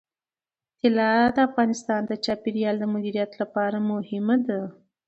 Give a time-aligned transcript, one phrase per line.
[0.81, 4.61] طلا د افغانستان د چاپیریال د مدیریت لپاره مهم دي.